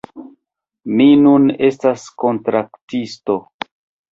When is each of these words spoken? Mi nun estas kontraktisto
Mi 1.01 1.05
nun 1.25 1.45
estas 1.67 2.07
kontraktisto 2.25 3.37